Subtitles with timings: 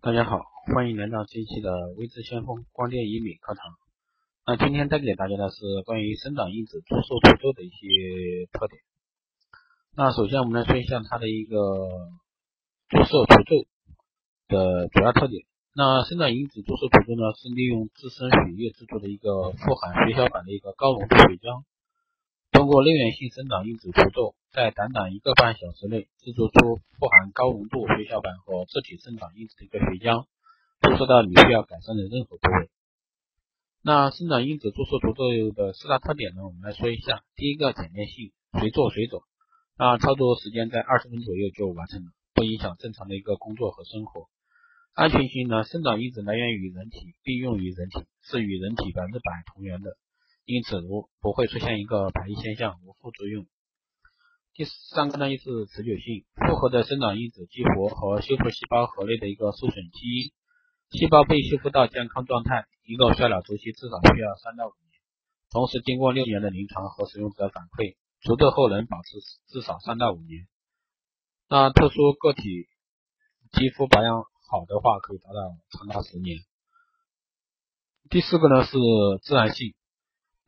[0.00, 0.38] 大家好，
[0.72, 3.74] 欢迎来到这一期的微智先锋光电医美课堂。
[4.46, 8.80] 那今天带给大家的是关于生长因子注射除皱的一些特点。
[9.96, 11.56] 那首先我们来说一下它的一个
[12.88, 13.66] 注射除皱
[14.46, 15.42] 的主要特点。
[15.74, 21.64] 那生长因子注射除皱呢，是利用自身血液制作的一个富含血小板的一个高浓度血浆，
[22.52, 24.34] 通过内源性生长因子除皱。
[24.50, 30.24] 在短短一个半小时内制作出富含高浓度血小板和自体生长因子的一个血浆，
[30.80, 32.70] 注射到你需要改善的任何部位。
[33.82, 36.46] 那生长因子注射除皱的四大特点呢？
[36.46, 37.22] 我们来说一下。
[37.36, 39.20] 第一个简便性，随做随走，
[39.76, 44.28] 那操作时间在二十分左右就完成了，不影响正常的一个工作和生活。
[44.94, 45.62] 安全性呢？
[45.64, 49.96] 生长因子来源于人体，并用于人体，是与人体百分之百同源的，
[50.48, 53.44] 因此无不会出现一个排异现象，无副作用。
[54.54, 56.24] 第三个呢，就是持久性。
[56.48, 60.32] 复合的生长因子激活和修复细胞核内的一个受损基因，
[60.88, 64.96] 细胞被修复到健康状态，一个衰老周期至少需要三到五年。
[65.50, 69.18] 同时，经过六年的临床和使用者反馈，除皱后能保持
[69.52, 70.48] 至少三到五年。
[71.50, 72.42] 那特殊个体
[73.52, 75.36] 肌肤保养好的话，可以达到
[75.76, 76.38] 长达十年。
[78.08, 78.78] 第四个呢是
[79.20, 79.74] 自然性。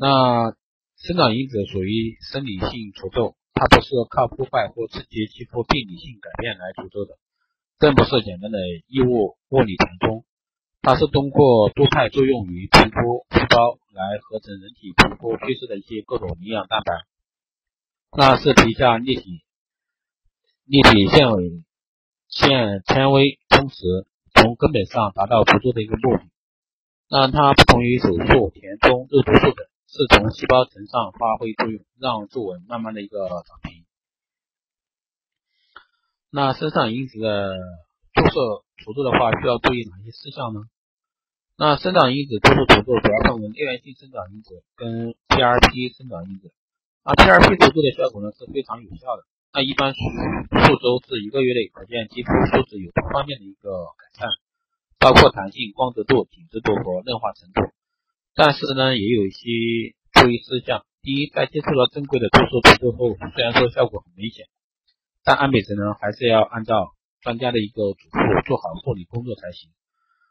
[0.01, 0.57] 那
[0.97, 3.37] 生长因子属于生理性除皱。
[3.53, 7.19] 它不是靠破坏或刺激肌肤病理性改变来除皱的，
[7.77, 10.25] 更不是简单的异物物理填充，
[10.81, 17.05] 它是通过多肽作用于皮肤细胞来合成人体皮肤缺失的一些各种营养蛋白，
[18.17, 19.43] 那是皮下立体
[20.65, 21.63] 立体纤维
[22.29, 23.85] 线纤维充实，
[24.33, 26.25] 从根本上达到除皱的一个目的。
[27.11, 29.70] 那它不同于手术、填充、肉毒素等。
[29.91, 33.85] 是从细胞层上发挥作用，让皱纹慢慢的一个长平。
[36.31, 37.59] 那生长因子的
[38.15, 40.63] 注射除皱的话，需要注意哪些事项呢？
[41.59, 46.53] 那生长因子注射除皱主要分为内源性生长因子跟 PRP 生长因子。
[47.03, 54.31] 那 PRP 除皱的效果呢是非常有效的，那一般数周至一个月内可见肌肤素质有多方面的一个改善，
[55.01, 57.75] 包括弹性、光泽度、紧致度和嫩化程度。
[58.35, 60.87] 但是呢，也有一些注意事项。
[61.03, 64.47] 第一，在接触了正规的注射除皱后，虽然说效果很明显，
[65.25, 66.93] 但爱美者呢还是要按照
[67.23, 69.71] 专家的一个嘱咐做好护理工作才行。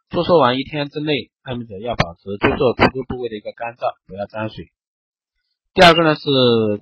[0.09, 4.71] 注射完一天之内，爱美者要保持注射除皱部位的一个干燥，不要沾水。
[5.73, 6.21] 第二个呢是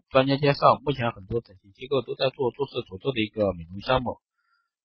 [0.10, 4.20] 专家介绍，目前很多整形机构都在做注射除皱的一个美容项目，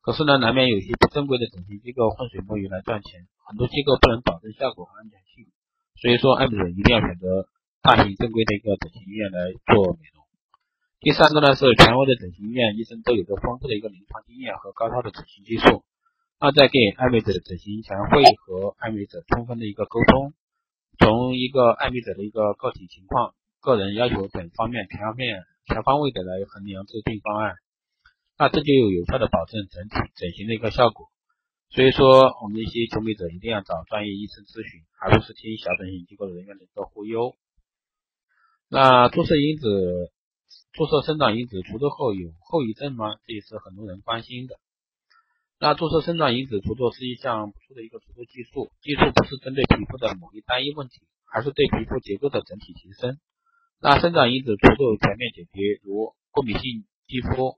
[0.01, 5.32] 可是呢，难免有些不正规的整形机构浑水摸鱼来赚钱，很多机构不能保证效果和安全性。
[6.03, 7.47] 所以说，爱美者一定要选择
[7.81, 10.27] 大型正规的一个整形医院来做美容。
[10.99, 15.85] 第三个呢是权威的整形医院，医生都有着丰富的一个临床经验和高超的整形技术。
[16.41, 20.35] 那在给爱美者的整形前，会和爱美者充分的一个沟通，
[20.99, 25.39] 从一个爱美者的一个个体情况、个人要求等方面全面、
[25.71, 27.55] 全方位的来衡量制定方案。
[28.37, 31.12] 那这就有有效的保证整体整形的一个效果。
[31.75, 37.35] 所以说，我们一些求美者一定要找专业医生咨询，而不是听小整形机构人员的一个忽悠。
[38.69, 40.13] 那注射因子、
[40.75, 43.17] 注射生长因子除皱后有后遗症吗？
[43.25, 44.61] 这也是很多人关心的。
[45.59, 51.01] 那注射生长因子除皱是一项不错的一个除皱技术，技术不是针对皮肤的某一单一问题，
[51.33, 53.17] 而是对皮肤结构的整体提升。
[53.81, 57.57] 那生长因子除皱全面解决，如过敏性肌肤。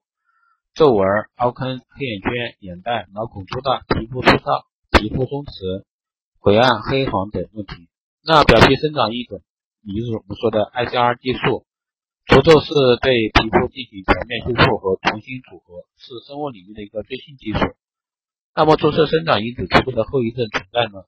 [0.75, 5.85] 皱纹、凹坑、黑眼圈、眼袋、毛孔粗大、皮肤粗糙、皮肤松弛、
[6.41, 7.87] 晦暗、黑黄等问题。
[8.27, 9.45] 那表皮生长因子，
[9.87, 11.65] 也就是我们说的 ICR 技术，
[12.27, 17.61] 除皱是对皮肤进行全面修复和重新组合，是生物领域的一个最新技术。
[18.53, 21.07] 那么注射生长因子除皱的后遗症存在吗？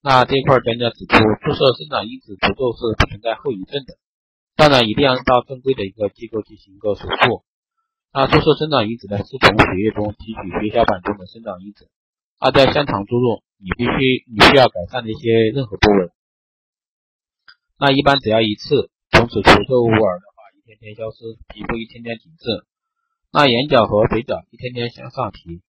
[0.00, 3.98] 那这块专家指出，注射生长因子除皱是不存在后遗症的，
[4.54, 7.42] 当然一定要到正规的一个机构进行一个手术。
[8.10, 11.88] 那注射生长因子呢，是从血液中提取血小板中的生长因子，
[12.40, 16.10] 那在现场注入你必须你需要改善的一些任何部位。
[17.78, 22.64] 那一般只要一次，从此除皱无耳的话，一天天消失，皮肤一天天紧致。
[23.30, 25.60] 那眼角和嘴角一天天向上提，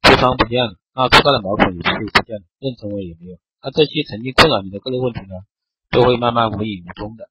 [0.00, 3.38] 痤疮不见了，那粗大的毛孔也会不见了，妊娠纹也没有。
[3.62, 5.44] 那这些曾经困扰你的各类问题呢，
[5.90, 7.28] 都会慢慢无影无踪的。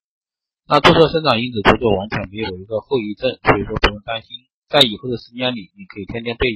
[0.68, 4.38] 那注射生长因子除皱完全没有一个后遗症，所以说不用担心。
[4.72, 6.50] 在以后的时间里，你可以天天对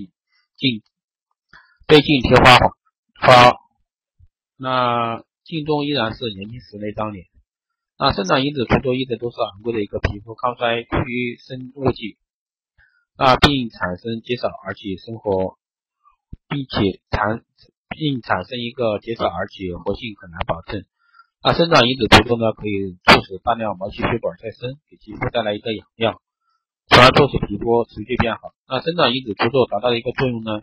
[0.56, 0.82] 镜
[1.86, 2.58] 对镜贴花
[3.20, 3.60] 花，
[4.58, 7.26] 那镜中依然是年轻时那张脸。
[8.00, 12.18] 那生长因子除皱一直都是昂贵的一个皮肤抗衰区生物剂，
[13.18, 15.58] 那并产生极少，而且生活
[16.48, 17.44] 并且产
[17.90, 20.86] 并产生一个结扎，而且活性很难保证。
[21.44, 26.22] 那生长因子除皱呢，可以促使大量毛细血管再生，给肌肤带来一个养料，
[26.88, 28.54] 从而促使皮肤持续变好。
[28.68, 30.62] 那生长因子除皱达到一个作用呢，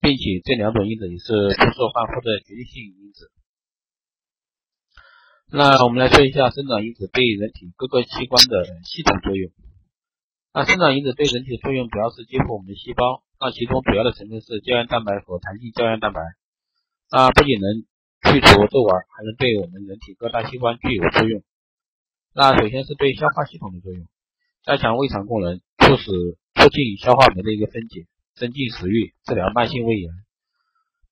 [0.00, 3.30] 并且这两种因子也是出售焕肤的决定性因子。
[5.52, 9.52] 那我们来说一下生长因子对人体各个器官的系统作用。
[10.52, 16.20] 那生长因子对人体的作用主要是激活我们的细胞，那其中主要的成分是胶原蛋白和弹性胶原蛋白。
[17.10, 17.84] 那不仅能
[18.32, 21.42] 去除皱纹，还能对我们人体各大器官具有作用。
[22.34, 24.06] 那首先是对消化系统的作用，
[24.64, 26.10] 加强胃肠功能，促使
[26.54, 30.10] 促进消化酶的一个分解，增进食欲，治疗慢性胃炎。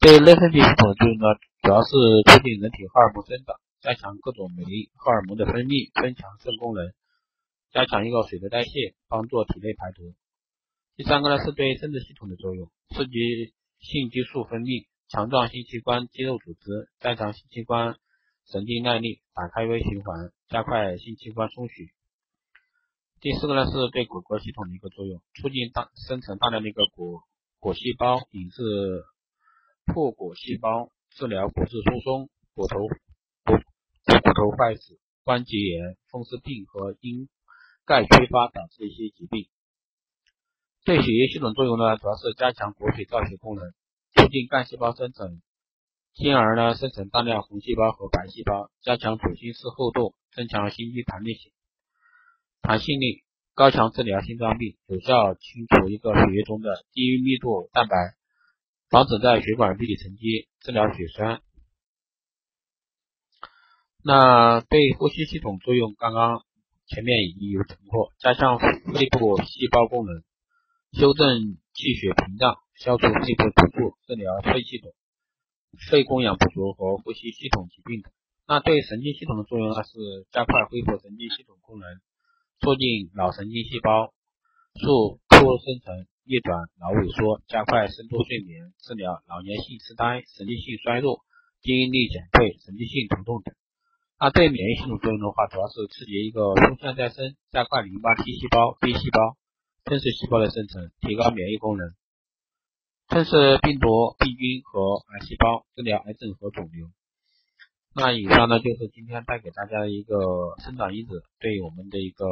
[0.01, 1.27] 对内分泌系统的作用呢，
[1.61, 1.91] 主要是
[2.25, 3.57] 促进人体荷尔蒙生长。
[3.83, 4.65] 加强各种酶
[4.95, 6.95] 荷尔蒙的分泌，增强肾功能，
[7.73, 10.15] 加强一个水的代谢，帮助体内排毒。
[10.97, 17.97] 第三个呢是对生殖系统的作用，刺激性激素分泌，强壮性器官肌肉组织，加强性器官
[18.47, 21.91] 神经耐力，打开微循环，加快性器官充血。
[23.23, 27.21] 第四个呢是对骨骼系统的一个作用，促进大生成大量的一个骨
[27.61, 28.61] 骨细胞，引致
[29.87, 32.89] 破骨细胞，治疗骨质疏松、骨头。
[33.47, 37.29] 骨骨头坏死、关节炎、风湿病和因
[37.87, 39.47] 钙缺乏导致的一些疾病。
[40.85, 43.71] 对血液系统作用呢，主要是加强骨髓造血功能，
[44.17, 45.41] 促进干细胞生成，
[46.13, 51.53] 进而呢生成大量红细胞和白细胞，加强左心室厚度，增强心肌弹力性、
[52.63, 53.25] 弹性力，
[53.55, 57.97] 高强治疗心脏病，有效清除一个血液中的低密度蛋白，
[58.89, 61.43] 防止在血管壁里沉积，治疗血栓。
[64.05, 66.45] 那对呼吸系统作用，刚刚
[66.87, 70.23] 前面已经有讲过，加强肺部细胞功能，
[70.93, 74.93] 修正气血屏障，消除肺部堵住，治疗肺系统、
[75.91, 78.13] 肺供氧不足和呼吸系统疾病等。
[78.47, 81.89] 那对神经系统的作用呢，是加快恢复神经系统功能，
[82.63, 84.15] 促进脑神经细胞
[84.79, 91.27] 速突生成、逆转脑萎缩，加快深度睡眠，治疗老年性痴呆、神经性衰弱、
[91.61, 93.53] 记忆力减退、神经性疼痛等。
[94.15, 99.35] 那对免疫系统作用的话，主要是刺激一个胸腺再生，加快淋巴 T 细胞、B 细胞、
[99.83, 101.91] 吞噬细胞的生成，提高免疫功能，
[103.09, 106.87] 吞噬病毒、病菌和癌细胞，治疗癌症和肿瘤。
[107.95, 110.17] 那以上呢就是今天带给大家的一个
[110.65, 112.25] 生长因子对我们的一个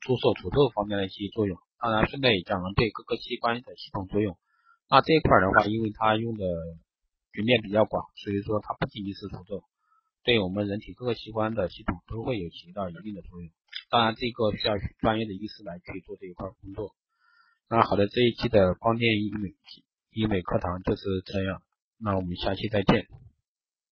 [0.00, 1.58] 出售除皱方面的一些作用。
[1.80, 4.36] 当然，顺带也讲了对各个器官的系统作用。
[4.88, 6.44] 那这一块的话，因为它用的
[7.32, 9.62] 局面比较广，所以说它不仅仅是除皱。
[10.24, 13.50] 对我们人体各个器官的系统都会有起到一定的作用，
[13.90, 16.94] 当然这个需要专业的医师来去做这一块工作。
[17.68, 19.50] 那好的，这一期的光电医美
[20.12, 21.62] 医美课堂就是这样，
[21.98, 23.06] 那我们下期再见。